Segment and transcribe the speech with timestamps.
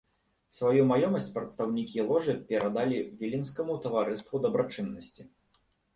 [0.59, 5.21] Сваю маёмасць прадстаўнікі ложы перадалі віленскаму таварыству дабрачыннасці.